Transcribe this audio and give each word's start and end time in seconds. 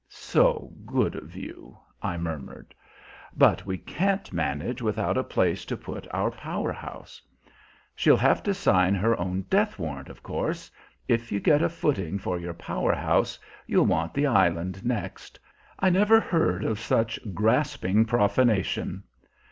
"So 0.09 0.73
good 0.83 1.13
of 1.15 1.35
you!" 1.35 1.77
I 2.01 2.17
murmured. 2.17 2.73
"But 3.37 3.67
we 3.67 3.77
can't 3.77 4.33
manage 4.33 4.81
without 4.81 5.15
a 5.15 5.23
place 5.23 5.63
to 5.65 5.77
put 5.77 6.07
our 6.11 6.31
power 6.31 6.71
house." 6.71 7.21
"She'll 7.93 8.17
have 8.17 8.41
to 8.41 8.53
sign 8.55 8.95
her 8.95 9.15
own 9.19 9.43
death 9.47 9.77
warrant, 9.77 10.09
of 10.09 10.23
course. 10.23 10.71
If 11.07 11.31
you 11.31 11.39
get 11.39 11.61
a 11.61 11.69
footing 11.69 12.17
for 12.17 12.39
your 12.39 12.55
power 12.55 12.95
house 12.95 13.37
you'll 13.67 13.85
want 13.85 14.15
the 14.15 14.25
island 14.25 14.83
next. 14.83 15.39
I 15.77 15.91
never 15.91 16.19
heard 16.19 16.63
of 16.63 16.79
such 16.79 17.19
grasping 17.35 18.05
profanation." 18.05 19.03